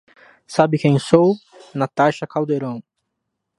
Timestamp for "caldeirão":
2.25-2.81